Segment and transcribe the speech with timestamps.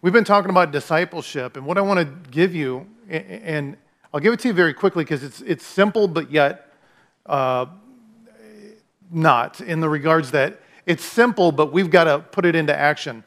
[0.00, 3.76] We've been talking about discipleship, and what I want to give you, and
[4.14, 6.72] I'll give it to you very quickly because it's, it's simple, but yet
[7.26, 7.66] uh,
[9.10, 13.24] not in the regards that it's simple, but we've got to put it into action.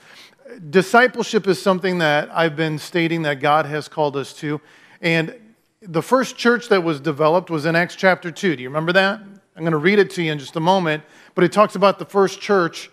[0.69, 4.61] Discipleship is something that I've been stating that God has called us to.
[5.01, 5.35] And
[5.81, 8.55] the first church that was developed was in Acts chapter 2.
[8.55, 9.19] Do you remember that?
[9.19, 11.03] I'm going to read it to you in just a moment,
[11.35, 12.89] but it talks about the first church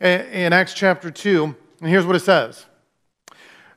[0.00, 1.54] in Acts chapter 2.
[1.80, 2.66] And here's what it says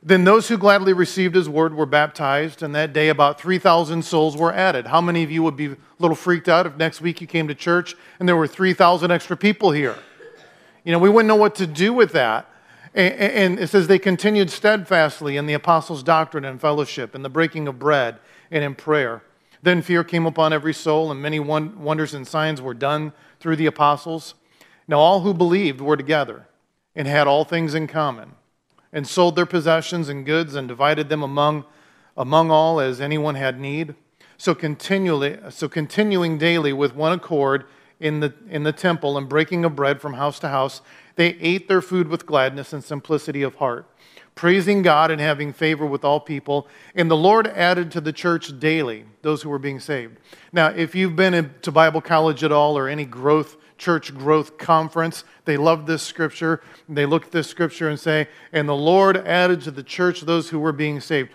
[0.08, 4.38] Then those who gladly received his word were baptized, and that day about 3,000 souls
[4.38, 4.86] were added.
[4.86, 7.46] How many of you would be a little freaked out if next week you came
[7.46, 9.96] to church and there were 3,000 extra people here?
[10.82, 12.48] You know, we wouldn't know what to do with that.
[12.94, 17.68] And it says they continued steadfastly in the apostles' doctrine and fellowship, in the breaking
[17.68, 18.16] of bread,
[18.50, 19.22] and in prayer.
[19.62, 23.66] Then fear came upon every soul, and many wonders and signs were done through the
[23.66, 24.36] apostles.
[24.88, 26.48] Now all who believed were together
[26.96, 28.32] and had all things in common,
[28.92, 31.64] and sold their possessions and goods and divided them among,
[32.16, 33.94] among all as anyone had need.
[34.36, 37.64] So continually, so continuing daily with one accord
[38.00, 40.80] in the, in the temple and breaking of bread from house to house,
[41.16, 43.90] they ate their food with gladness and simplicity of heart,
[44.36, 46.68] praising God and having favor with all people.
[46.94, 50.18] And the Lord added to the church daily those who were being saved.
[50.52, 55.24] Now, if you've been to Bible college at all or any growth church growth conference.
[55.44, 56.60] They love this scripture.
[56.88, 60.50] They look at this scripture and say, And the Lord added to the church those
[60.50, 61.30] who were being saved.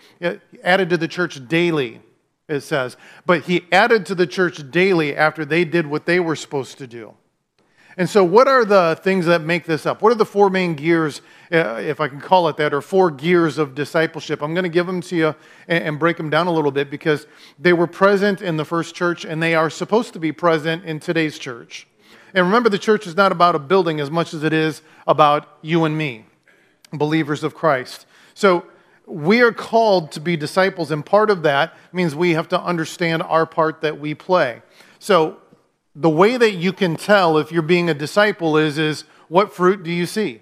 [0.63, 2.01] Added to the church daily
[2.47, 2.97] it says.
[3.25, 6.87] But he added to the church daily after they did what they were supposed to
[6.87, 7.15] do.
[7.95, 10.01] And so, what are the things that make this up?
[10.01, 11.21] What are the four main gears,
[11.51, 14.41] uh, if I can call it that, or four gears of discipleship?
[14.41, 15.35] I'm going to give them to you
[15.67, 17.27] and break them down a little bit because
[17.59, 20.99] they were present in the first church and they are supposed to be present in
[20.99, 21.87] today's church.
[22.33, 25.57] And remember, the church is not about a building as much as it is about
[25.61, 26.25] you and me,
[26.91, 28.05] believers of Christ.
[28.33, 28.65] So,
[29.05, 33.21] we are called to be disciples, and part of that means we have to understand
[33.23, 34.61] our part that we play.
[34.97, 35.39] So,
[35.95, 39.83] the way that you can tell if you're being a disciple is, is what fruit
[39.83, 40.41] do you see?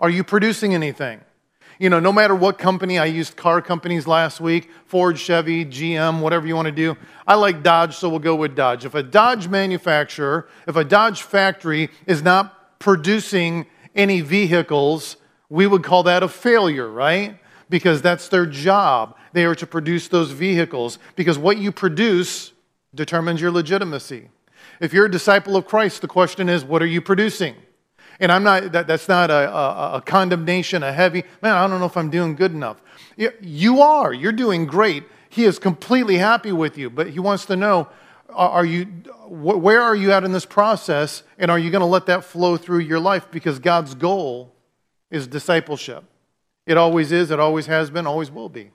[0.00, 1.20] Are you producing anything?
[1.78, 6.20] You know, no matter what company, I used car companies last week Ford, Chevy, GM,
[6.20, 6.96] whatever you want to do.
[7.26, 8.84] I like Dodge, so we'll go with Dodge.
[8.84, 15.16] If a Dodge manufacturer, if a Dodge factory is not producing any vehicles,
[15.48, 17.38] we would call that a failure, right?
[17.68, 19.16] because that's their job.
[19.32, 22.52] They are to produce those vehicles because what you produce
[22.94, 24.28] determines your legitimacy.
[24.80, 27.54] If you're a disciple of Christ, the question is, what are you producing?
[28.20, 31.80] And I'm not, that, that's not a, a, a condemnation, a heavy, man, I don't
[31.80, 32.80] know if I'm doing good enough.
[33.40, 35.04] You are, you're doing great.
[35.28, 37.88] He is completely happy with you, but he wants to know,
[38.30, 38.84] are you,
[39.28, 41.22] where are you at in this process?
[41.38, 43.30] And are you going to let that flow through your life?
[43.30, 44.54] Because God's goal
[45.10, 46.04] is discipleship.
[46.66, 48.70] It always is, it always has been, always will be.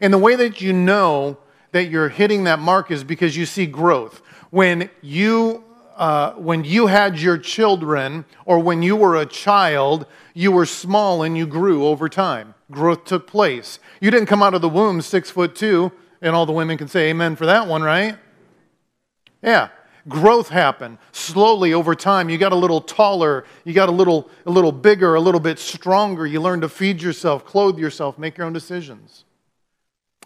[0.00, 1.38] And the way that you know
[1.72, 4.20] that you're hitting that mark is because you see growth.
[4.50, 5.64] When you,
[5.96, 11.22] uh, when you had your children, or when you were a child, you were small
[11.22, 12.54] and you grew over time.
[12.70, 13.78] Growth took place.
[14.00, 16.88] You didn't come out of the womb six foot two, and all the women can
[16.88, 18.16] say amen for that one, right?
[19.42, 19.68] Yeah
[20.08, 24.50] growth happened slowly over time you got a little taller you got a little a
[24.50, 28.46] little bigger a little bit stronger you learn to feed yourself clothe yourself make your
[28.46, 29.24] own decisions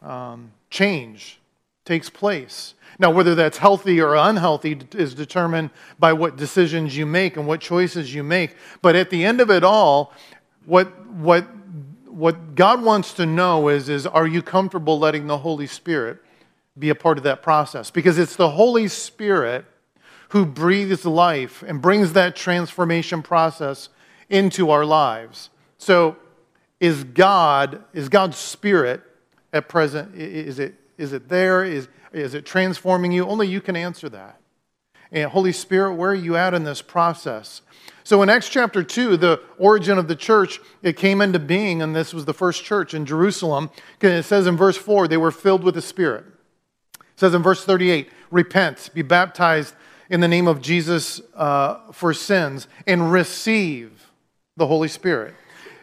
[0.02, 1.40] um, change
[1.84, 7.36] takes place now whether that's healthy or unhealthy is determined by what decisions you make
[7.36, 10.12] and what choices you make but at the end of it all
[10.64, 11.46] what what
[12.06, 16.18] what god wants to know is is are you comfortable letting the holy spirit
[16.78, 19.64] be a part of that process because it's the Holy Spirit
[20.30, 23.88] who breathes life and brings that transformation process
[24.28, 25.50] into our lives.
[25.78, 26.16] So,
[26.78, 29.00] is God, is God's Spirit
[29.52, 31.64] at present, is it, is it there?
[31.64, 33.26] Is, is it transforming you?
[33.26, 34.40] Only you can answer that.
[35.12, 37.62] And Holy Spirit, where are you at in this process?
[38.02, 41.94] So in Acts chapter 2, the origin of the church, it came into being, and
[41.94, 43.70] this was the first church in Jerusalem.
[44.00, 46.24] It says in verse 4, they were filled with the Spirit.
[46.94, 49.74] It says in verse 38, repent, be baptized
[50.08, 54.10] in the name of Jesus uh, for sins, and receive
[54.56, 55.34] the Holy Spirit.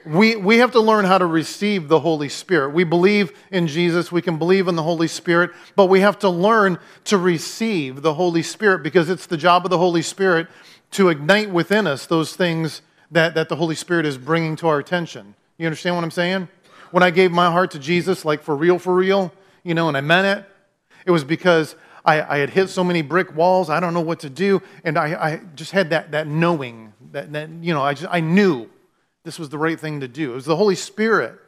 [0.06, 2.74] We, we have to learn how to receive the Holy Spirit.
[2.74, 6.30] We believe in Jesus, we can believe in the Holy Spirit, but we have to
[6.30, 10.48] learn to receive the Holy Spirit because it's the job of the Holy Spirit
[10.92, 14.80] to ignite within us those things that, that the Holy Spirit is bringing to our
[14.80, 15.36] attention.
[15.58, 16.50] You understand what I'm saying?
[16.92, 19.34] When I gave my heart to Jesus, like for real, for real,
[19.64, 20.46] you know, and I meant it,
[21.06, 24.20] it was because I, I had hit so many brick walls, I don't know what
[24.20, 24.62] to do.
[24.84, 28.20] And I, I just had that, that knowing, that, that, you know, I, just, I
[28.20, 28.70] knew
[29.24, 30.32] this was the right thing to do.
[30.32, 31.40] It was the Holy Spirit.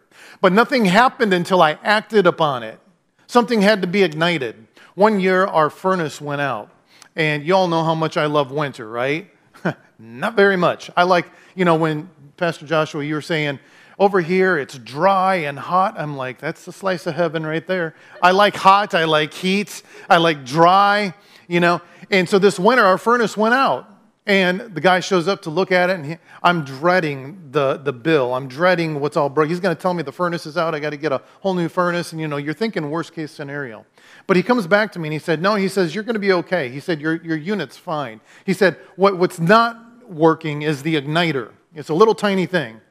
[0.42, 2.80] But nothing happened until I acted upon it.
[3.27, 4.68] Something had to be ignited.
[4.95, 6.69] One year, our furnace went out.
[7.16, 9.30] And you all know how much I love winter, right?
[10.00, 10.89] Not very much.
[10.95, 13.60] I like, you know, when Pastor Joshua, you were saying,
[13.98, 15.95] over here it's dry and hot.
[15.98, 17.95] I'm like, that's the slice of heaven right there.
[18.21, 21.13] I like hot, I like heat, I like dry,
[21.48, 21.81] you know.
[22.12, 23.89] And so this winter, our furnace went out.
[24.27, 27.94] And the guy shows up to look at it, and he, I'm dreading the, the
[27.94, 28.33] bill.
[28.33, 29.50] I'm dreading what's all broke.
[29.50, 30.74] He's going to tell me the furnace is out.
[30.74, 32.12] I got to get a whole new furnace.
[32.12, 33.86] And, you know, you're thinking worst case scenario.
[34.25, 36.19] But he comes back to me and he said, No, he says, you're going to
[36.19, 36.69] be okay.
[36.69, 38.19] He said, Your, your unit's fine.
[38.45, 41.51] He said, what, What's not working is the igniter.
[41.75, 42.81] It's a little tiny thing.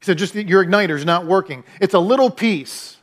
[0.00, 1.64] He said, Just your igniter's not working.
[1.78, 2.96] It's a little piece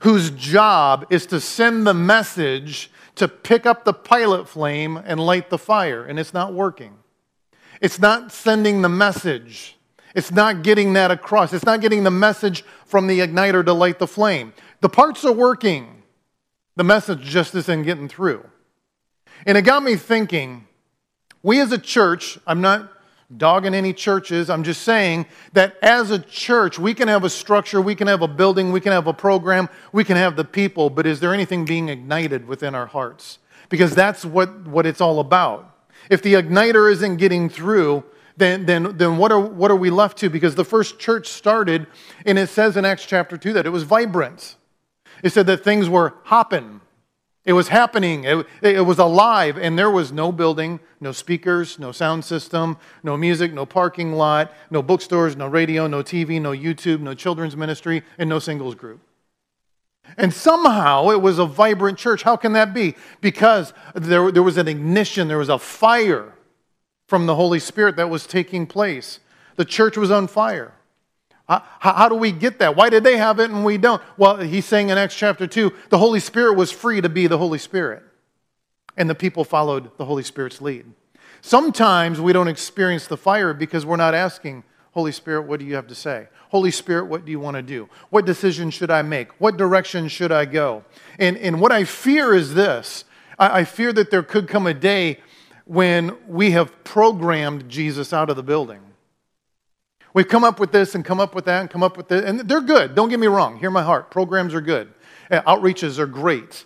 [0.00, 5.50] whose job is to send the message to pick up the pilot flame and light
[5.50, 6.94] the fire, and it's not working.
[7.80, 9.76] It's not sending the message.
[10.14, 11.52] It's not getting that across.
[11.52, 14.52] It's not getting the message from the igniter to light the flame.
[14.80, 16.02] The parts are working,
[16.76, 18.48] the message just isn't getting through.
[19.46, 20.66] And it got me thinking
[21.42, 22.90] we as a church, I'm not
[23.36, 24.50] dogging any churches.
[24.50, 28.22] I'm just saying that as a church, we can have a structure, we can have
[28.22, 31.32] a building, we can have a program, we can have the people, but is there
[31.32, 33.38] anything being ignited within our hearts?
[33.68, 35.76] Because that's what, what it's all about.
[36.10, 38.04] If the igniter isn't getting through,
[38.36, 40.30] then, then, then what, are, what are we left to?
[40.30, 41.86] Because the first church started,
[42.26, 44.56] and it says in Acts chapter 2 that it was vibrant.
[45.22, 46.80] It said that things were hopping.
[47.50, 48.22] It was happening.
[48.22, 53.16] It, it, was alive, and there was no building, no speakers, no sound system, no
[53.16, 58.04] music, no parking lot, no bookstores, no radio, no TV, no YouTube, no children's ministry,
[58.18, 59.00] and no singles group.
[60.16, 62.22] And somehow it was a vibrant church.
[62.22, 62.94] How can that be?
[63.20, 66.32] Because there, there was an ignition, there was a fire
[67.08, 69.18] from the Holy Spirit that was taking place.
[69.56, 70.72] The church was on fire.
[71.50, 72.76] How, how, do we get that?
[72.76, 74.00] Why did they have it and we don't?
[74.16, 77.38] Well, he's saying in Acts chapter 2 the Holy Spirit was free to be the
[77.38, 78.04] Holy Spirit,
[78.96, 80.86] and the people followed the Holy Spirit's lead.
[81.40, 84.62] Sometimes we don't experience the fire because we're not asking,
[84.92, 86.28] Holy Spirit, what do you have to say?
[86.50, 87.88] Holy Spirit, what do you want to do?
[88.10, 89.40] What decision should I make?
[89.40, 90.84] What direction should I go?
[91.18, 93.04] And, and what I fear is this
[93.40, 95.18] I, I fear that there could come a day
[95.64, 98.82] when we have programmed Jesus out of the building.
[100.12, 102.24] We've come up with this and come up with that and come up with this,
[102.24, 102.94] and they're good.
[102.94, 103.58] Don't get me wrong.
[103.58, 104.10] Hear my heart.
[104.10, 104.92] Programs are good,
[105.30, 106.64] uh, outreaches are great.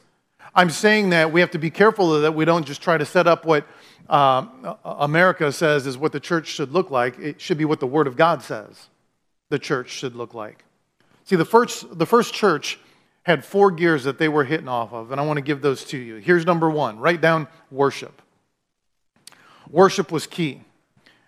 [0.55, 3.26] I'm saying that we have to be careful that we don't just try to set
[3.26, 3.67] up what
[4.08, 4.46] uh,
[4.85, 7.19] America says is what the church should look like.
[7.19, 8.88] It should be what the Word of God says
[9.50, 10.64] the church should look like.
[11.25, 12.79] See, the first, the first church
[13.25, 15.85] had four gears that they were hitting off of, and I want to give those
[15.87, 16.17] to you.
[16.17, 18.23] Here's number one write down worship.
[19.70, 20.62] Worship was key.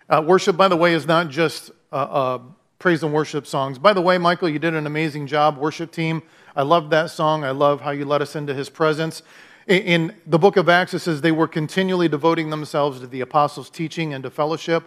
[0.09, 2.39] Uh, worship, by the way, is not just uh, uh,
[2.79, 3.79] praise and worship songs.
[3.79, 6.21] By the way, Michael, you did an amazing job, worship team.
[6.55, 7.43] I love that song.
[7.43, 9.23] I love how you led us into his presence.
[9.67, 13.21] In, in the book of Acts, it says they were continually devoting themselves to the
[13.21, 14.83] apostles' teaching and to fellowship,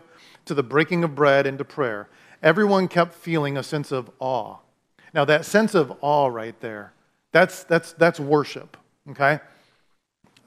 [0.46, 2.08] to the breaking of bread and to prayer.
[2.42, 4.56] Everyone kept feeling a sense of awe.
[5.12, 6.92] Now, that sense of awe right there,
[7.32, 8.76] that's, that's, that's worship,
[9.10, 9.40] okay?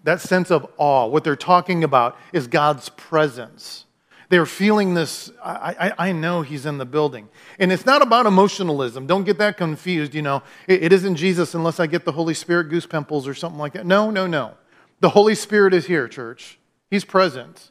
[0.04, 3.86] That sense of awe, what they're talking about is God's presence.
[4.34, 7.30] They're feeling this, I, I, I, know he's in the building.
[7.60, 9.06] And it's not about emotionalism.
[9.06, 10.16] Don't get that confused.
[10.16, 13.36] You know, it, it isn't Jesus unless I get the Holy Spirit goose pimples or
[13.36, 13.86] something like that.
[13.86, 14.56] No, no, no.
[15.02, 16.58] The Holy Spirit is here, church.
[16.90, 17.70] He's present.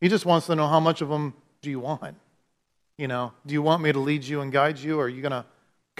[0.00, 2.14] He just wants to know how much of him do you want?
[2.96, 5.22] You know, do you want me to lead you and guide you, or are you
[5.22, 5.44] going to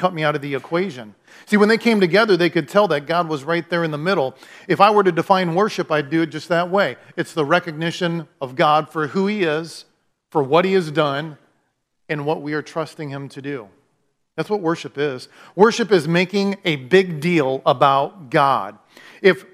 [0.00, 1.14] cut me out of the equation?
[1.46, 3.98] See, when they came together, they could tell that God was right there in the
[3.98, 4.34] middle.
[4.66, 8.26] If I were to define worship, I'd do it just that way it's the recognition
[8.40, 9.84] of God for who He is,
[10.30, 11.36] for what He has done,
[12.08, 13.68] and what we are trusting Him to do.
[14.36, 15.28] That's what worship is.
[15.54, 18.78] Worship is making a big deal about God.
[19.20, 19.44] If,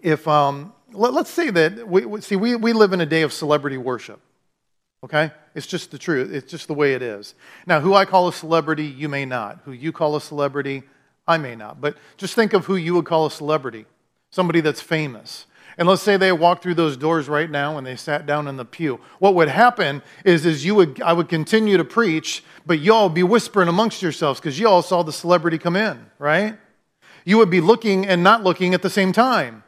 [0.00, 3.32] if um, let, us say that, we, see, we, we live in a day of
[3.32, 4.20] celebrity worship.
[5.02, 5.32] Okay?
[5.54, 6.32] It's just the truth.
[6.32, 7.34] It's just the way it is.
[7.66, 9.60] Now, who I call a celebrity, you may not.
[9.64, 10.84] Who you call a celebrity,
[11.26, 11.80] I may not.
[11.80, 13.86] But just think of who you would call a celebrity
[14.30, 15.46] somebody that's famous.
[15.76, 18.56] And let's say they walked through those doors right now and they sat down in
[18.56, 19.00] the pew.
[19.18, 23.22] What would happen is, is you would, I would continue to preach, but y'all be
[23.22, 26.58] whispering amongst yourselves because you all saw the celebrity come in, right?
[27.24, 29.62] You would be looking and not looking at the same time.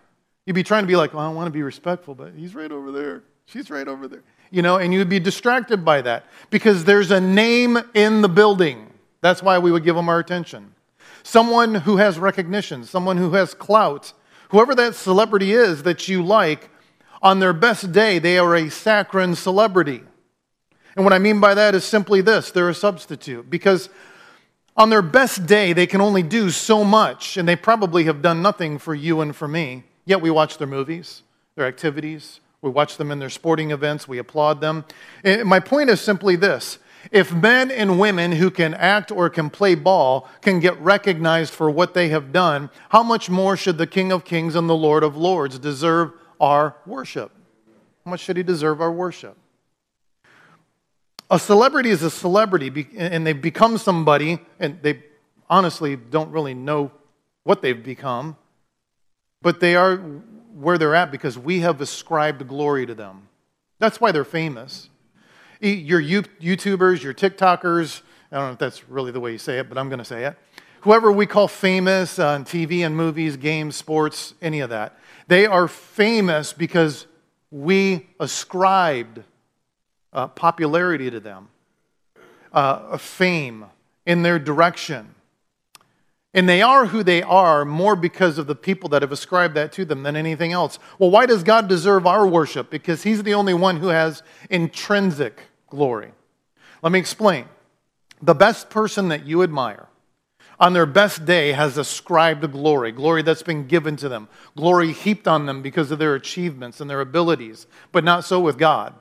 [0.47, 2.71] You'd be trying to be like, well, I want to be respectful, but he's right
[2.71, 3.23] over there.
[3.47, 4.23] She's right over there
[4.53, 8.93] you know, and you'd be distracted by that because there's a name in the building.
[9.23, 10.75] That's why we would give them our attention.
[11.23, 14.13] Someone who has recognition, someone who has clout,
[14.51, 16.69] whoever that celebrity is that you like,
[17.23, 20.03] on their best day, they are a saccharine celebrity.
[20.97, 23.49] And what I mean by that is simply this they're a substitute.
[23.49, 23.89] Because
[24.77, 28.43] on their best day, they can only do so much, and they probably have done
[28.43, 29.85] nothing for you and for me.
[30.05, 31.23] Yet we watch their movies,
[31.55, 34.85] their activities, we watch them in their sporting events, we applaud them.
[35.25, 36.79] And my point is simply this
[37.11, 41.69] if men and women who can act or can play ball can get recognized for
[41.69, 45.03] what they have done, how much more should the King of Kings and the Lord
[45.03, 47.33] of Lords deserve our worship?
[48.05, 49.37] How much should he deserve our worship?
[51.31, 55.03] A celebrity is a celebrity, and they become somebody, and they
[55.49, 56.93] honestly don't really know
[57.45, 58.37] what they've become,
[59.43, 59.97] but they are
[60.55, 63.29] where they're at because we have ascribed glory to them.
[63.79, 64.89] That's why they're famous.
[65.61, 69.69] Your YouTubers, your TikTokers, I don't know if that's really the way you say it,
[69.69, 70.37] but I'm going to say it.
[70.83, 75.69] Whoever we call famous on TV and movies, games, sports, any of that, they are
[75.69, 77.07] famous because
[77.51, 79.23] we ascribed
[80.13, 81.49] uh, popularity to them,
[82.53, 83.67] uh, fame
[84.07, 85.15] in their direction.
[86.35, 89.73] And they are who they are more because of the people that have ascribed that
[89.73, 90.79] to them than anything else.
[90.99, 92.71] Well, why does God deserve our worship?
[92.71, 96.13] Because He's the only one who has intrinsic glory.
[96.83, 97.47] Let me explain.
[98.23, 99.89] The best person that you admire
[100.59, 105.27] on their best day has ascribed glory, glory that's been given to them, glory heaped
[105.27, 108.95] on them because of their achievements and their abilities, but not so with God.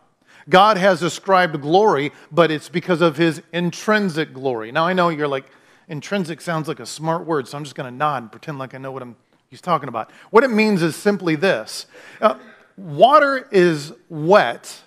[0.49, 4.71] God has ascribed glory, but it's because of his intrinsic glory.
[4.71, 5.45] Now, I know you're like,
[5.87, 8.73] intrinsic sounds like a smart word, so I'm just going to nod and pretend like
[8.73, 9.15] I know what I'm,
[9.49, 10.11] he's talking about.
[10.29, 11.85] What it means is simply this
[12.19, 12.35] uh,
[12.77, 14.81] water is wet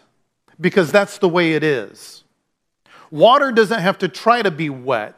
[0.60, 2.24] because that's the way it is.
[3.10, 5.14] Water doesn't have to try to be wet,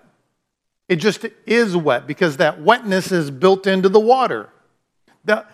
[0.89, 4.51] it just is wet because that wetness is built into the water.
[5.25, 5.51] That,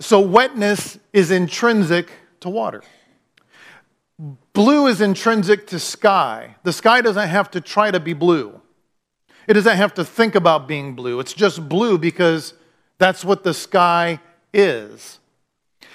[0.00, 2.10] so, wetness is intrinsic
[2.40, 2.82] to water.
[4.52, 6.56] Blue is intrinsic to sky.
[6.64, 8.60] The sky doesn't have to try to be blue.
[9.46, 11.20] It doesn't have to think about being blue.
[11.20, 12.54] It's just blue because
[12.98, 14.20] that's what the sky
[14.52, 15.20] is.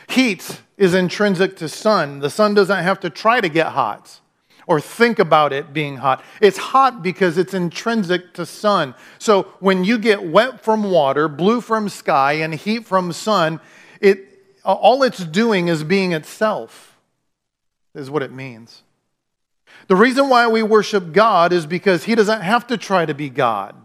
[0.10, 2.20] Heat is intrinsic to sun.
[2.20, 4.20] The sun doesn't have to try to get hot
[4.68, 6.24] or think about it being hot.
[6.40, 8.96] It's hot because it's intrinsic to sun.
[9.20, 13.60] So when you get wet from water, blue from sky, and heat from sun,
[14.00, 14.28] it,
[14.64, 16.98] all it's doing is being itself,
[17.96, 18.84] is what it means.
[19.92, 23.30] The reason why we worship God is because He doesn't have to try to be
[23.30, 23.76] God.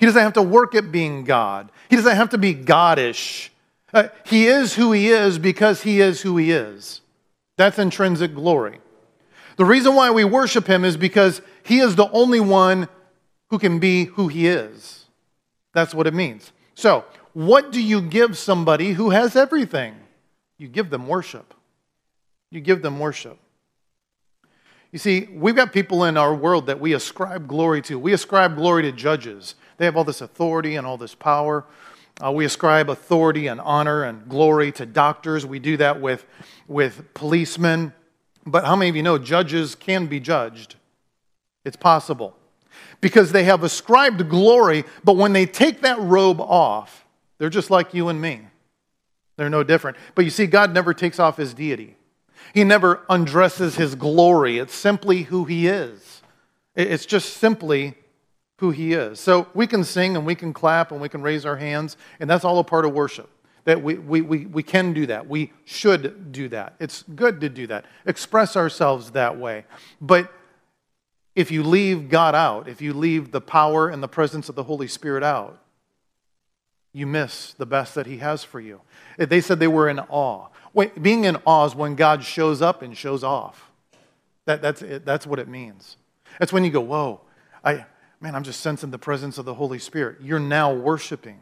[0.00, 1.70] He doesn't have to work at being God.
[1.90, 3.50] He doesn't have to be Godish.
[3.92, 7.02] Uh, he is who he is because he is who he is.
[7.58, 8.80] That's intrinsic glory.
[9.58, 12.88] The reason why we worship him is because he is the only one
[13.50, 15.04] who can be who he is.
[15.74, 16.50] That's what it means.
[16.74, 19.96] So, what do you give somebody who has everything?
[20.56, 21.52] You give them worship.
[22.50, 23.38] You give them worship.
[24.92, 27.98] You see, we've got people in our world that we ascribe glory to.
[27.98, 29.54] We ascribe glory to judges.
[29.76, 31.64] They have all this authority and all this power.
[32.24, 35.44] Uh, we ascribe authority and honor and glory to doctors.
[35.44, 36.24] We do that with,
[36.66, 37.92] with policemen.
[38.46, 40.76] But how many of you know judges can be judged?
[41.64, 42.36] It's possible.
[43.00, 47.04] Because they have ascribed glory, but when they take that robe off,
[47.38, 48.40] they're just like you and me.
[49.36, 49.98] They're no different.
[50.14, 51.95] But you see, God never takes off his deity,
[52.56, 54.56] He never undresses his glory.
[54.56, 56.22] It's simply who he is.
[56.74, 57.96] It's just simply
[58.60, 59.20] who he is.
[59.20, 62.30] So we can sing and we can clap and we can raise our hands, and
[62.30, 63.28] that's all a part of worship.
[63.64, 65.28] That we, we, we, we can do that.
[65.28, 66.76] We should do that.
[66.80, 67.84] It's good to do that.
[68.06, 69.66] Express ourselves that way.
[70.00, 70.32] But
[71.34, 74.64] if you leave God out, if you leave the power and the presence of the
[74.64, 75.60] Holy Spirit out,
[76.94, 78.80] you miss the best that He has for you.
[79.18, 80.48] They said they were in awe.
[80.76, 83.70] Wait, being in awe is when God shows up and shows off.
[84.44, 85.96] That, that's, it, that's what it means.
[86.38, 87.22] That's when you go, whoa,
[87.64, 87.86] I,
[88.20, 90.18] man, I'm just sensing the presence of the Holy Spirit.
[90.20, 91.38] You're now worshiping.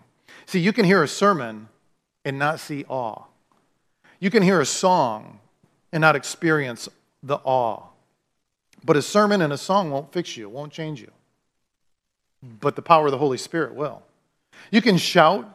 [0.46, 1.68] See, you can hear a sermon
[2.24, 3.24] and not see awe.
[4.20, 5.40] You can hear a song
[5.90, 6.88] and not experience
[7.20, 7.88] the awe.
[8.84, 11.10] But a sermon and a song won't fix you, won't change you.
[12.60, 14.00] But the power of the Holy Spirit will.
[14.70, 15.53] You can shout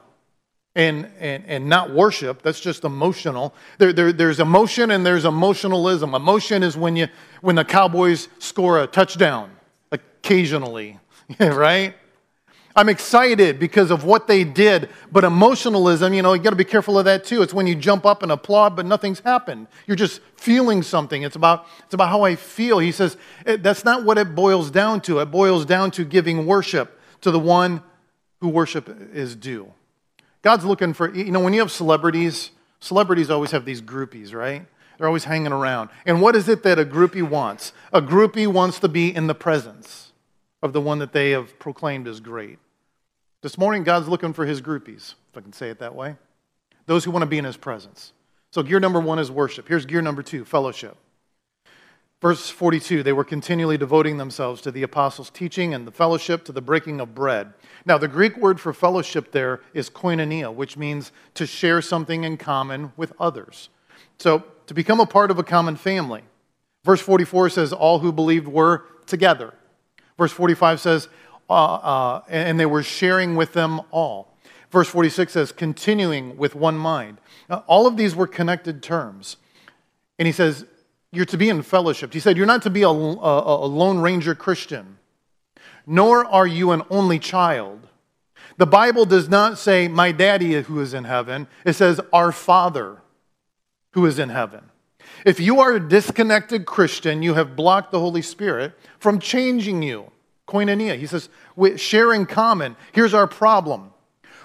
[0.80, 2.42] and, and, and not worship.
[2.42, 3.54] That's just emotional.
[3.80, 6.16] There, there, there's emotion and there's emotionalism.
[6.16, 7.10] Emotion is when, you,
[7.42, 9.52] when the Cowboys score a touchdown,
[9.92, 10.98] occasionally.
[11.40, 11.96] right?
[12.78, 16.64] I'm excited because of what they did, but emotionalism, you know, you got to be
[16.64, 17.42] careful of that too.
[17.42, 19.68] It's when you jump up and applaud, but nothing's happened.
[19.86, 21.24] You're just feeling something.
[21.24, 22.80] It's about, it's about how I feel.
[22.80, 25.20] He says eh, that's not what it boils down to.
[25.20, 27.84] It boils down to giving worship to the one
[28.40, 29.74] who worship is due.
[30.42, 34.66] God's looking for, you know, when you have celebrities, celebrities always have these groupies, right?
[34.98, 35.90] They're always hanging around.
[36.06, 37.74] And what is it that a groupie wants?
[37.94, 40.12] A groupie wants to be in the presence
[40.62, 42.60] of the one that they have proclaimed as great.
[43.42, 46.18] This morning, God's looking for his groupies, if I can say it that way.
[46.86, 48.12] Those who want to be in his presence.
[48.52, 49.68] So, gear number one is worship.
[49.68, 50.98] Here's gear number two fellowship.
[52.22, 56.52] Verse 42 they were continually devoting themselves to the apostles' teaching and the fellowship, to
[56.52, 57.54] the breaking of bread.
[57.86, 62.38] Now, the Greek word for fellowship there is koinonia, which means to share something in
[62.38, 63.70] common with others.
[64.18, 66.24] So, to become a part of a common family.
[66.84, 69.54] Verse 44 says, All who believed were together.
[70.18, 71.08] Verse 45 says,
[71.50, 74.38] uh, uh, And they were sharing with them all.
[74.72, 77.20] Verse 46 says, Continuing with one mind.
[77.50, 79.38] Uh, all of these were connected terms.
[80.20, 80.66] And he says,
[81.12, 82.14] you're to be in fellowship.
[82.14, 84.98] He said, You're not to be a, a, a Lone Ranger Christian,
[85.86, 87.88] nor are you an only child.
[88.58, 91.48] The Bible does not say, My daddy who is in heaven.
[91.66, 92.98] It says, Our Father
[93.92, 94.70] who is in heaven.
[95.26, 100.12] If you are a disconnected Christian, you have blocked the Holy Spirit from changing you.
[100.48, 100.98] Koinonia.
[100.98, 101.30] He says,
[101.78, 102.76] share in common.
[102.92, 103.92] Here's our problem.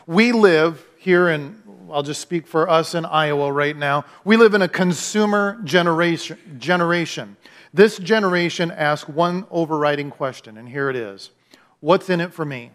[0.06, 1.62] We live here in
[1.95, 4.05] I'll just speak for us in Iowa right now.
[4.25, 6.39] We live in a consumer generation.
[6.59, 7.37] generation.
[7.73, 11.31] This generation asks one overriding question, and here it is
[11.79, 12.73] What's in it for me?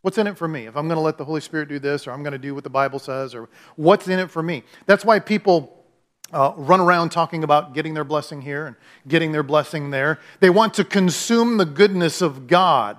[0.00, 0.66] What's in it for me?
[0.66, 2.54] If I'm going to let the Holy Spirit do this, or I'm going to do
[2.54, 4.62] what the Bible says, or what's in it for me?
[4.86, 5.84] That's why people
[6.32, 10.18] uh, run around talking about getting their blessing here and getting their blessing there.
[10.40, 12.96] They want to consume the goodness of God.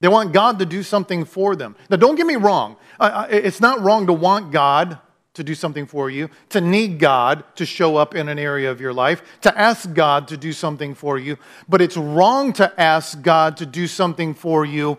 [0.00, 1.76] They want God to do something for them.
[1.90, 2.76] Now, don't get me wrong.
[3.00, 4.98] It's not wrong to want God
[5.34, 8.80] to do something for you, to need God to show up in an area of
[8.80, 11.36] your life, to ask God to do something for you.
[11.68, 14.98] But it's wrong to ask God to do something for you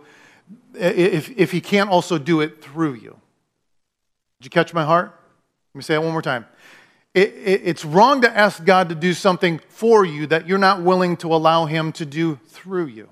[0.73, 3.19] if, if He can't also do it through you.
[4.39, 5.13] Did you catch my heart?
[5.73, 6.45] Let me say it one more time.
[7.13, 10.81] It, it, it's wrong to ask God to do something for you that you're not
[10.81, 13.09] willing to allow Him to do through you.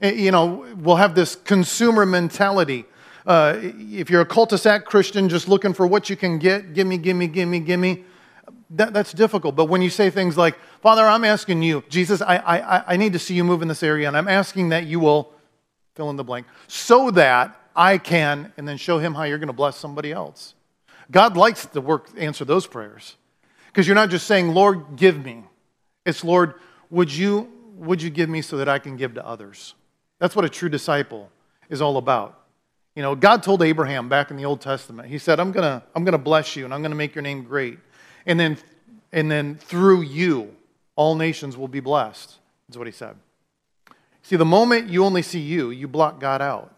[0.00, 2.84] Eh, you know, we'll have this consumer mentality.
[3.26, 7.26] Uh, if you're a cul-de-sac Christian just looking for what you can get, gimme, gimme,
[7.26, 8.04] gimme, gimme,
[8.70, 9.56] that, that's difficult.
[9.56, 13.12] But when you say things like, Father, I'm asking you, Jesus, I, I, I need
[13.12, 15.32] to see you move in this area, and I'm asking that you will
[15.94, 19.48] fill in the blank, so that I can, and then show him how you're going
[19.48, 20.54] to bless somebody else.
[21.10, 23.16] God likes to work, answer those prayers.
[23.66, 25.44] Because you're not just saying, Lord, give me.
[26.06, 26.54] It's, Lord,
[26.90, 29.74] would you, would you give me so that I can give to others?
[30.20, 31.28] That's what a true disciple
[31.68, 32.36] is all about.
[32.94, 35.82] You know, God told Abraham back in the Old Testament, He said, I'm going to
[35.94, 37.78] I'm going to bless you and I'm going to make your name great.
[38.26, 38.58] And then,
[39.10, 40.54] and then through you,
[40.94, 42.36] all nations will be blessed.
[42.68, 43.16] That's what He said.
[44.22, 46.74] See, the moment you only see you, you block God out.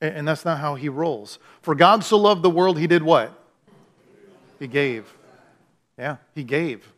[0.00, 1.38] And that's not how He rolls.
[1.62, 3.36] For God so loved the world, He did what?
[4.60, 5.12] He gave.
[5.98, 6.92] Yeah, He gave.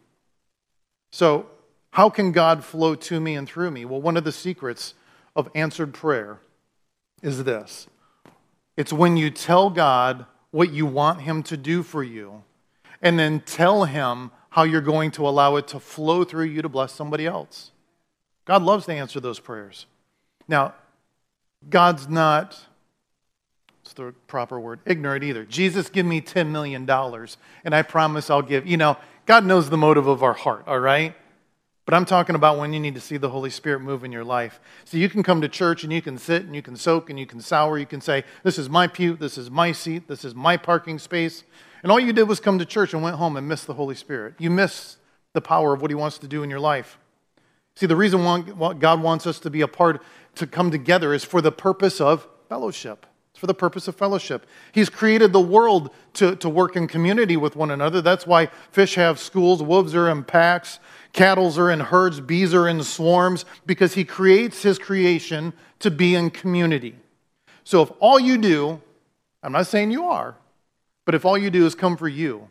[1.13, 1.47] So,
[1.93, 3.87] how can God flow to me and through me?
[3.87, 4.93] Well, one of the secrets
[5.37, 6.41] of answered prayer
[7.23, 7.87] is this
[8.77, 12.43] it's when you tell God what you want Him to do for you,
[13.01, 16.69] and then tell Him how you're going to allow it to flow through you to
[16.69, 17.71] bless somebody else.
[18.47, 19.87] God loves to answer those prayers.
[20.49, 20.75] Now,
[21.69, 22.59] God's not,
[23.83, 25.45] what's the proper word, ignorant either.
[25.45, 28.67] Jesus, give me $10 million, and I promise I'll give.
[28.67, 28.97] You know,
[29.27, 31.15] God knows the motive of our heart, all right?
[31.87, 34.25] But I'm talking about when you need to see the Holy Spirit move in your
[34.25, 34.61] life.
[34.85, 37.19] So you can come to church and you can sit and you can soak and
[37.19, 37.79] you can sour.
[37.79, 40.99] You can say, This is my pew, this is my seat, this is my parking
[40.99, 41.45] space.
[41.85, 43.95] And all you did was come to church and went home and missed the Holy
[43.95, 44.35] Spirit.
[44.39, 44.97] You miss
[45.33, 46.99] the power of what He wants to do in your life.
[47.77, 50.03] See, the reason why God wants us to be a part,
[50.37, 53.07] to come together, is for the purpose of fellowship.
[53.37, 54.47] It's for the purpose of fellowship.
[54.73, 58.01] He's created the world to, to work in community with one another.
[58.01, 60.79] That's why fish have schools, wolves are in packs,
[61.13, 66.15] Cattle are in herds, bees are in swarms, because he creates his creation to be
[66.15, 66.97] in community.
[67.63, 68.81] So if all you do,
[69.43, 70.35] I'm not saying you are,
[71.05, 72.49] but if all you do is come for you,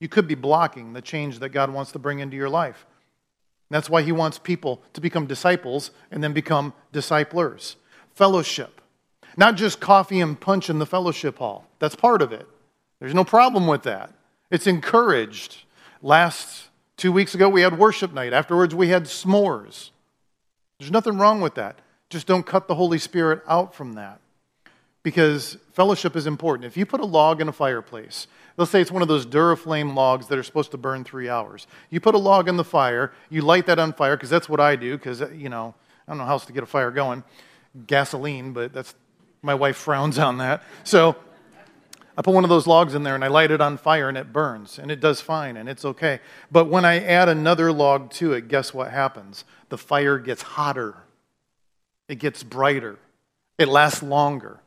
[0.00, 2.84] you could be blocking the change that God wants to bring into your life.
[3.70, 7.76] And that's why he wants people to become disciples and then become disciplers.
[8.14, 8.79] Fellowship.
[9.36, 11.66] Not just coffee and punch in the fellowship hall.
[11.78, 12.46] That's part of it.
[12.98, 14.12] There's no problem with that.
[14.50, 15.64] It's encouraged.
[16.02, 18.34] Last Two weeks ago, we had worship night.
[18.34, 19.88] Afterwards, we had s'mores.
[20.78, 21.78] There's nothing wrong with that.
[22.10, 24.20] Just don't cut the Holy Spirit out from that.
[25.02, 26.66] Because fellowship is important.
[26.66, 28.26] If you put a log in a fireplace,
[28.58, 31.66] let's say it's one of those Duraflame logs that are supposed to burn three hours.
[31.88, 34.60] You put a log in the fire, you light that on fire, because that's what
[34.60, 35.74] I do, because, you know,
[36.06, 37.24] I don't know how else to get a fire going.
[37.86, 38.94] Gasoline, but that's,
[39.42, 40.62] my wife frowns on that.
[40.84, 41.16] So,
[42.20, 44.18] I put one of those logs in there and I light it on fire and
[44.18, 46.20] it burns and it does fine and it's okay.
[46.52, 49.44] But when I add another log to it, guess what happens?
[49.70, 50.96] The fire gets hotter,
[52.08, 52.98] it gets brighter,
[53.58, 54.60] it lasts longer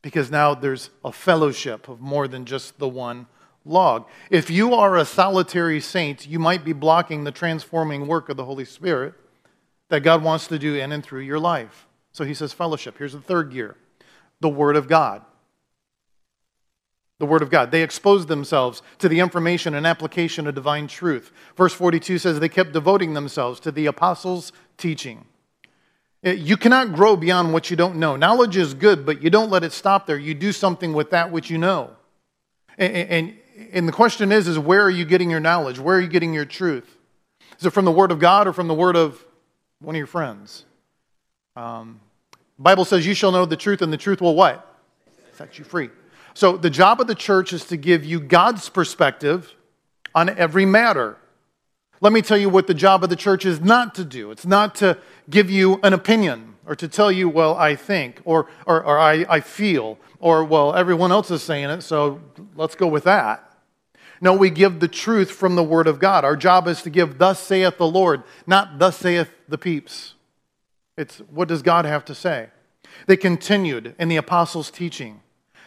[0.00, 3.26] because now there's a fellowship of more than just the one
[3.66, 4.06] log.
[4.30, 8.44] If you are a solitary saint, you might be blocking the transforming work of the
[8.44, 9.14] Holy Spirit
[9.90, 11.86] that God wants to do in and through your life.
[12.12, 12.96] So he says fellowship.
[12.98, 13.76] Here's the third gear
[14.40, 15.22] the Word of God.
[17.18, 17.70] The Word of God.
[17.70, 21.32] They exposed themselves to the information and application of divine truth.
[21.56, 25.24] Verse 42 says they kept devoting themselves to the apostles' teaching.
[26.22, 28.14] You cannot grow beyond what you don't know.
[28.14, 30.16] Knowledge is good, but you don't let it stop there.
[30.16, 31.90] You do something with that which you know.
[32.78, 33.34] And,
[33.72, 35.78] and the question is, is where are you getting your knowledge?
[35.78, 36.96] Where are you getting your truth?
[37.58, 39.24] Is it from the Word of God or from the Word of
[39.80, 40.64] one of your friends?
[41.54, 42.00] Um,
[42.62, 44.78] Bible says you shall know the truth, and the truth will what?
[45.32, 45.90] Set you free.
[46.34, 49.54] So the job of the church is to give you God's perspective
[50.14, 51.16] on every matter.
[52.00, 54.30] Let me tell you what the job of the church is not to do.
[54.30, 54.98] It's not to
[55.28, 59.26] give you an opinion or to tell you, well, I think or, or, or I,
[59.28, 62.20] I feel or, well, everyone else is saying it, so
[62.54, 63.52] let's go with that.
[64.20, 66.24] No, we give the truth from the Word of God.
[66.24, 70.11] Our job is to give, Thus saith the Lord, not Thus saith the peeps.
[70.96, 72.48] It's what does God have to say?
[73.06, 75.20] They continued in the apostles' teaching.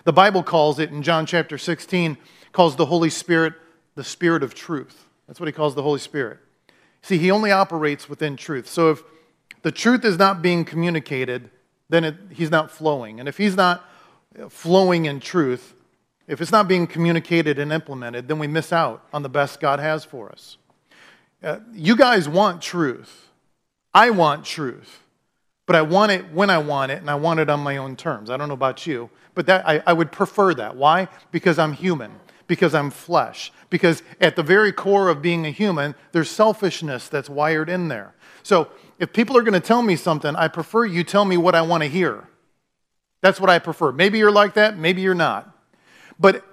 [0.04, 2.18] The Bible calls it in John chapter 16,
[2.52, 3.54] calls the Holy Spirit
[3.96, 5.06] the Spirit of truth.
[5.28, 6.40] That's what he calls the Holy Spirit.
[7.02, 8.68] See, he only operates within truth.
[8.68, 9.04] So if
[9.62, 11.50] the truth is not being communicated,
[11.90, 13.20] then it, he's not flowing.
[13.20, 13.90] And if he's not
[14.50, 15.74] flowing in truth,
[16.28, 19.80] if it's not being communicated and implemented, then we miss out on the best God
[19.80, 20.58] has for us.
[21.44, 23.30] Uh, you guys want truth.
[23.94, 25.05] I want truth.
[25.65, 27.95] But I want it when I want it, and I want it on my own
[27.95, 28.30] terms.
[28.30, 30.75] I don't know about you, but that, I, I would prefer that.
[30.75, 31.08] Why?
[31.32, 32.12] Because I'm human
[32.47, 33.51] because I'm flesh.
[33.69, 38.13] Because at the very core of being a human, there's selfishness that's wired in there.
[38.43, 41.56] So if people are going to tell me something, I prefer you tell me what
[41.56, 42.28] I want to hear.
[43.21, 43.91] That's what I prefer.
[43.91, 45.51] Maybe you're like that, maybe you're not.
[46.19, 46.45] But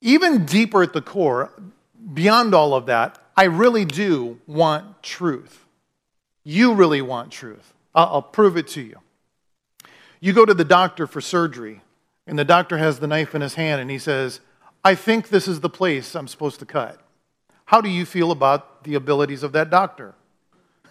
[0.00, 1.52] even deeper at the core,
[2.14, 5.66] beyond all of that, I really do want truth.
[6.44, 7.74] You really want truth.
[7.94, 8.96] I'll, prove it to you.
[10.20, 11.82] You go to the doctor for surgery
[12.26, 14.40] and the doctor has the knife in his hand and he says,
[14.84, 17.00] I think this is the place I'm supposed to cut.
[17.66, 20.14] How do you feel about the abilities of that doctor?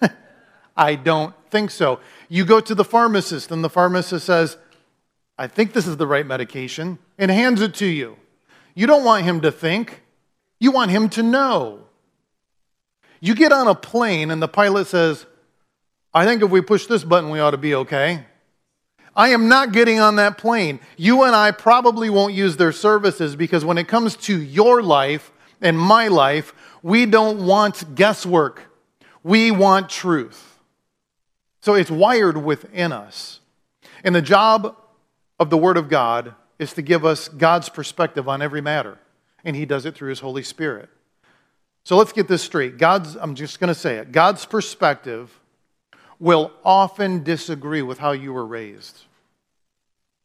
[0.77, 1.99] I don't think so.
[2.29, 4.57] You go to the pharmacist and the pharmacist says,
[5.37, 8.17] I think this is the right medication, and hands it to you.
[8.73, 10.01] You don't want him to think,
[10.59, 11.85] you want him to know.
[13.19, 15.25] You get on a plane and the pilot says,
[16.13, 18.25] I think if we push this button, we ought to be okay.
[19.15, 20.79] I am not getting on that plane.
[20.95, 25.31] You and I probably won't use their services because when it comes to your life
[25.59, 28.63] and my life, we don't want guesswork.
[29.23, 30.59] We want truth.
[31.61, 33.39] So it's wired within us.
[34.03, 34.77] And the job
[35.39, 38.99] of the Word of God is to give us God's perspective on every matter.
[39.43, 40.89] And He does it through His Holy Spirit.
[41.83, 42.77] So let's get this straight.
[42.77, 45.39] God's, I'm just going to say it, God's perspective
[46.19, 49.03] will often disagree with how you were raised.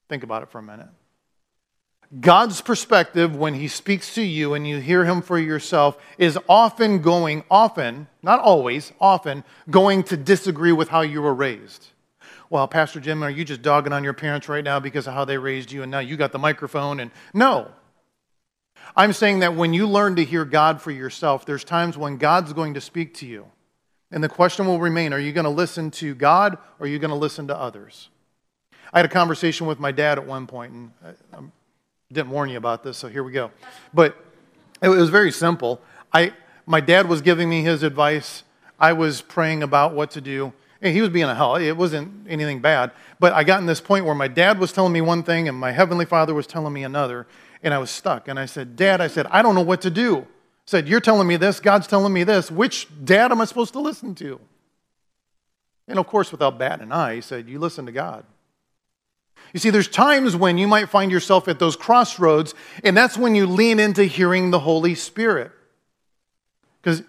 [0.08, 0.88] Think about it for a minute.
[2.20, 7.00] God's perspective, when He speaks to you and you hear Him for yourself, is often
[7.00, 11.88] going, often, not always, often, going to disagree with how you were raised.
[12.50, 15.24] Well, Pastor Jim, are you just dogging on your parents right now because of how
[15.24, 17.00] they raised you and now you got the microphone?
[17.00, 17.70] And no.
[18.94, 22.52] I'm saying that when you learn to hear God for yourself, there's times when God's
[22.52, 23.46] going to speak to you.
[24.12, 26.98] And the question will remain are you going to listen to God or are you
[26.98, 28.10] going to listen to others?
[28.92, 30.90] I had a conversation with my dad at one point, and
[31.32, 31.38] I,
[32.12, 33.50] didn't warn you about this, so here we go.
[33.94, 34.22] But
[34.82, 35.80] it was very simple.
[36.12, 36.34] I,
[36.66, 38.44] my dad was giving me his advice.
[38.78, 40.52] I was praying about what to do.
[40.82, 41.56] And he was being a hell.
[41.56, 42.90] It wasn't anything bad.
[43.18, 45.56] But I got in this point where my dad was telling me one thing and
[45.56, 47.26] my heavenly father was telling me another.
[47.62, 48.28] And I was stuck.
[48.28, 50.26] And I said, Dad, I said, I don't know what to do.
[50.66, 52.50] Said, You're telling me this, God's telling me this.
[52.50, 54.40] Which dad am I supposed to listen to?
[55.88, 58.24] And of course, without batting an eye, he said, You listen to God.
[59.52, 63.34] You see, there's times when you might find yourself at those crossroads, and that's when
[63.34, 65.50] you lean into hearing the Holy Spirit.
[66.80, 67.02] Because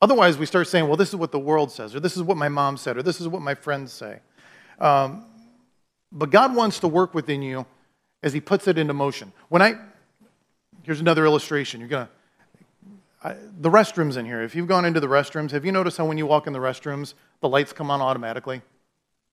[0.00, 2.36] otherwise, we start saying, well, this is what the world says, or this is what
[2.36, 4.20] my mom said, or this is what my friends say.
[4.78, 5.24] Um,
[6.12, 7.66] but God wants to work within you
[8.22, 9.32] as He puts it into motion.
[9.48, 9.74] When I,
[10.82, 11.80] here's another illustration.
[11.80, 12.12] You're going to,
[13.58, 16.18] the restrooms in here, if you've gone into the restrooms, have you noticed how when
[16.18, 18.62] you walk in the restrooms, the lights come on automatically?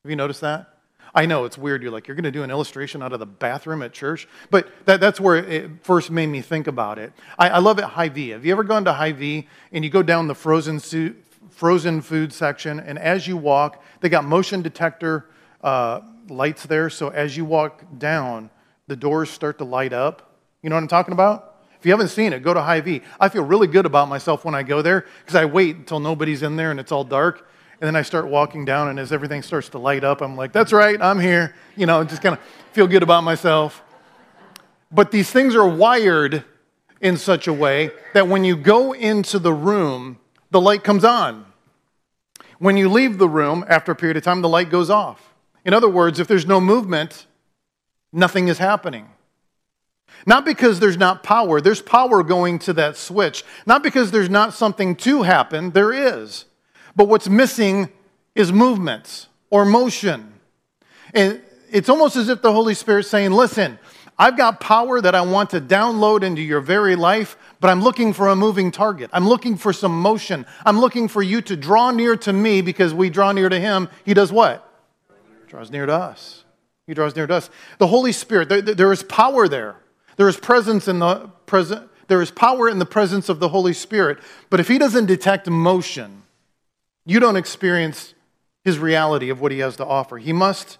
[0.03, 0.75] Have you noticed that?
[1.13, 1.81] I know it's weird.
[1.81, 4.27] You're like, you're going to do an illustration out of the bathroom at church?
[4.49, 7.13] But that, that's where it first made me think about it.
[7.39, 8.29] I, I love it Hy-Vee.
[8.29, 11.15] Have you ever gone to Hy-Vee and you go down the frozen, su-
[11.49, 15.29] frozen food section, and as you walk, they got motion detector
[15.63, 16.89] uh, lights there.
[16.89, 18.49] So as you walk down,
[18.87, 20.37] the doors start to light up.
[20.61, 21.54] You know what I'm talking about?
[21.85, 23.03] If you haven't seen it, go to Hy-Vee.
[23.19, 26.41] I feel really good about myself when I go there because I wait until nobody's
[26.41, 27.47] in there and it's all dark.
[27.79, 30.51] And then I start walking down, and as everything starts to light up, I'm like,
[30.51, 31.53] that's right, I'm here.
[31.75, 33.83] You know, just kind of feel good about myself.
[34.91, 36.43] But these things are wired
[37.01, 40.17] in such a way that when you go into the room,
[40.49, 41.45] the light comes on.
[42.57, 45.35] When you leave the room, after a period of time, the light goes off.
[45.63, 47.27] In other words, if there's no movement,
[48.11, 49.07] nothing is happening.
[50.25, 53.43] Not because there's not power, there's power going to that switch.
[53.65, 56.45] Not because there's not something to happen, there is.
[56.95, 57.89] But what's missing
[58.33, 60.33] is movement or motion.
[61.13, 63.79] And it's almost as if the Holy Spirit's saying, Listen,
[64.17, 68.13] I've got power that I want to download into your very life, but I'm looking
[68.13, 69.09] for a moving target.
[69.11, 70.45] I'm looking for some motion.
[70.65, 73.89] I'm looking for you to draw near to me because we draw near to him.
[74.05, 74.61] He does what?
[75.47, 76.45] Draws near to us.
[76.87, 77.49] He draws near to us.
[77.77, 79.75] The Holy Spirit, there, there is power there.
[80.15, 81.89] There is presence in the present.
[82.07, 84.19] There is power in the presence of the Holy Spirit.
[84.49, 86.23] But if he doesn't detect motion,
[87.05, 88.13] you don't experience
[88.63, 90.17] his reality of what he has to offer.
[90.17, 90.77] He must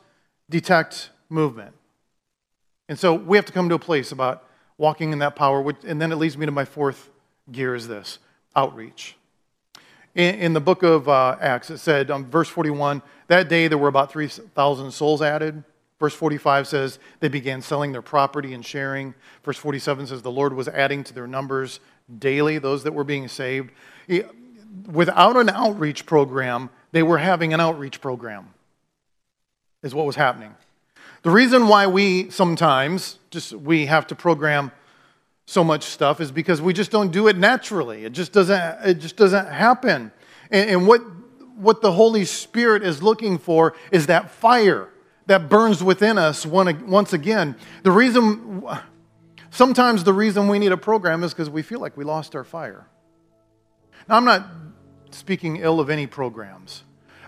[0.49, 1.73] detect movement.
[2.87, 4.43] And so we have to come to a place about
[4.77, 5.67] walking in that power.
[5.85, 7.09] And then it leads me to my fourth
[7.51, 8.19] gear is this
[8.55, 9.15] outreach.
[10.13, 13.77] In, in the book of uh, Acts, it said, um, verse 41, that day there
[13.77, 15.63] were about 3,000 souls added.
[16.05, 19.15] Verse 45 says they began selling their property and sharing.
[19.43, 21.79] Verse 47 says the Lord was adding to their numbers
[22.19, 23.71] daily those that were being saved.
[24.85, 28.53] Without an outreach program, they were having an outreach program,
[29.81, 30.53] is what was happening.
[31.23, 34.71] The reason why we sometimes just we have to program
[35.47, 38.05] so much stuff is because we just don't do it naturally.
[38.05, 40.11] It just doesn't, it just doesn't happen.
[40.51, 41.01] And, and what,
[41.55, 44.89] what the Holy Spirit is looking for is that fire
[45.27, 47.55] that burns within us once again.
[47.83, 48.63] The reason,
[49.49, 52.43] sometimes the reason we need a program is because we feel like we lost our
[52.43, 52.87] fire.
[54.07, 54.47] Now, I'm not
[55.11, 56.83] speaking ill of any programs,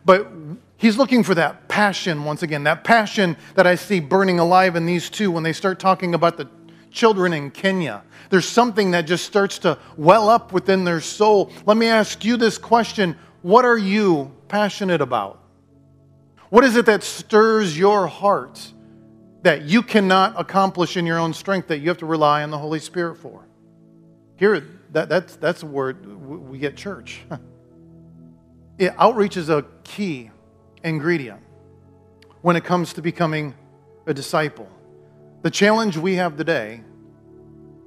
[0.06, 0.32] but
[0.78, 4.86] he's looking for that passion once again, that passion that I see burning alive in
[4.86, 6.48] these two when they start talking about the
[6.92, 8.04] children in Kenya.
[8.30, 11.52] There's something that just starts to well up within their soul.
[11.66, 15.42] Let me ask you this question What are you passionate about?
[16.50, 18.74] What is it that stirs your heart
[19.44, 22.58] that you cannot accomplish in your own strength that you have to rely on the
[22.58, 23.46] Holy Spirit for?
[24.38, 27.22] Here, that, that's, that's where we get church.
[28.80, 30.30] It, outreach is a key
[30.84, 31.42] ingredient
[32.44, 33.56] when it comes to becoming
[34.06, 34.70] a disciple.
[35.42, 36.82] The challenge we have today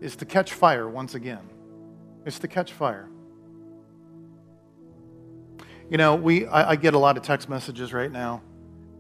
[0.01, 1.49] is to catch fire once again.
[2.27, 3.09] It's to catch fire.
[5.88, 8.42] You know, we, I, I get a lot of text messages right now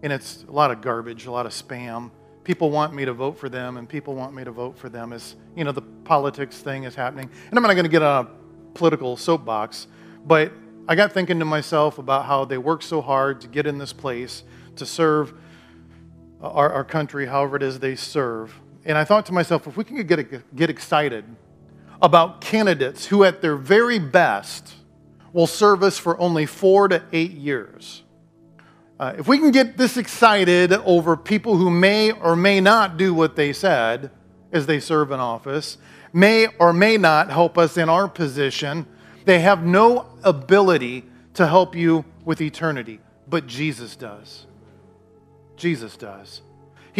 [0.02, 2.10] and it's a lot of garbage, a lot of spam.
[2.44, 5.12] People want me to vote for them, and people want me to vote for them
[5.12, 7.28] as, you know, the politics thing is happening.
[7.48, 8.28] And I'm not going to get on a
[8.74, 9.86] political soapbox,
[10.24, 10.52] but
[10.88, 13.92] I got thinking to myself about how they work so hard to get in this
[13.92, 14.42] place,
[14.76, 15.34] to serve
[16.40, 18.58] our, our country, however it is they serve.
[18.86, 21.24] And I thought to myself, if we can get, get excited
[22.00, 24.74] about candidates who, at their very best,
[25.34, 28.02] will serve us for only four to eight years
[29.00, 33.14] uh, if we can get this excited over people who may or may not do
[33.14, 34.10] what they said
[34.52, 35.78] as they serve in office,
[36.12, 38.86] may or may not help us in our position,
[39.24, 43.00] they have no ability to help you with eternity.
[43.26, 44.44] But Jesus does.
[45.56, 46.42] Jesus does.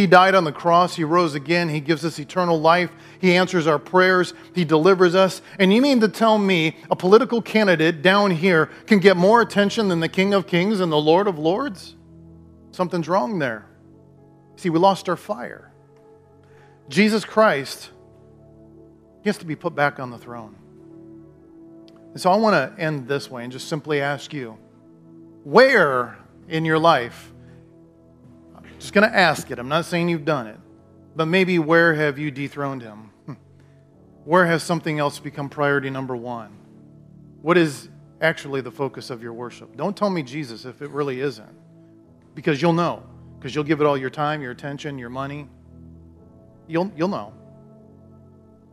[0.00, 0.96] He died on the cross.
[0.96, 1.68] He rose again.
[1.68, 2.90] He gives us eternal life.
[3.20, 4.32] He answers our prayers.
[4.54, 5.42] He delivers us.
[5.58, 9.88] And you mean to tell me a political candidate down here can get more attention
[9.88, 11.96] than the King of Kings and the Lord of Lords?
[12.72, 13.66] Something's wrong there.
[14.56, 15.70] See, we lost our fire.
[16.88, 17.90] Jesus Christ,
[19.26, 20.56] has to be put back on the throne.
[22.12, 24.56] And so I want to end this way and just simply ask you
[25.44, 26.16] where
[26.48, 27.29] in your life
[28.80, 29.58] just going to ask it.
[29.58, 30.58] I'm not saying you've done it,
[31.14, 33.10] but maybe where have you dethroned him?
[33.26, 33.34] Hmm.
[34.24, 36.56] Where has something else become priority number one?
[37.42, 37.88] What is
[38.20, 39.76] actually the focus of your worship?
[39.76, 41.54] Don't tell me Jesus if it really isn't,
[42.34, 43.02] because you'll know,
[43.38, 45.48] because you'll give it all your time, your attention, your money.
[46.66, 47.34] You'll, you'll know.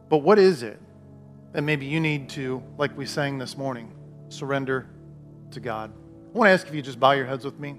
[0.09, 0.79] But what is it
[1.51, 3.91] that maybe you need to, like we sang this morning,
[4.29, 4.87] surrender
[5.51, 5.91] to God?
[6.33, 7.77] I want to ask if you just bow your heads with me.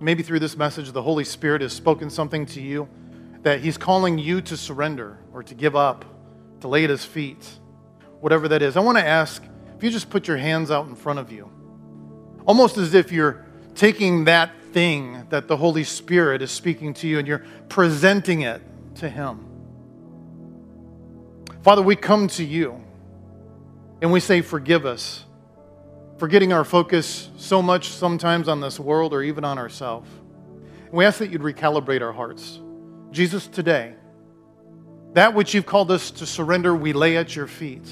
[0.00, 2.88] Maybe through this message, the Holy Spirit has spoken something to you
[3.42, 6.04] that He's calling you to surrender or to give up,
[6.60, 7.46] to lay at His feet,
[8.20, 8.76] whatever that is.
[8.76, 9.42] I want to ask
[9.76, 11.50] if you just put your hands out in front of you,
[12.46, 17.18] almost as if you're taking that thing that the Holy Spirit is speaking to you
[17.18, 18.60] and you're presenting it
[18.96, 19.46] to Him.
[21.62, 22.82] Father, we come to you
[24.02, 25.24] and we say, Forgive us
[26.24, 30.08] for getting our focus so much sometimes on this world or even on ourselves.
[30.90, 32.60] We ask that you'd recalibrate our hearts.
[33.10, 33.92] Jesus, today,
[35.12, 37.86] that which you've called us to surrender, we lay at your feet.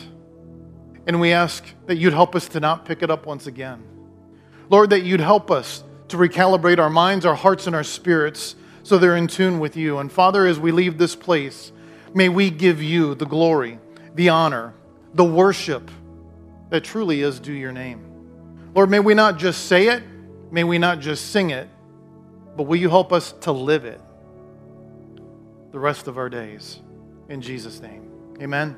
[1.07, 3.85] And we ask that you'd help us to not pick it up once again.
[4.71, 8.97] Lord, that you'd help us to recalibrate our minds, our hearts, and our spirits so
[8.97, 9.99] they're in tune with you.
[9.99, 11.71] And Father, as we leave this place,
[12.14, 13.79] may we give you the glory,
[14.14, 14.73] the honor,
[15.12, 15.90] the worship
[16.71, 18.09] that truly is due your name.
[18.74, 20.02] Lord, may we not just say it,
[20.50, 21.68] may we not just sing it,
[22.56, 24.00] but will you help us to live it
[25.72, 26.80] the rest of our days?
[27.28, 28.76] In Jesus' name, amen.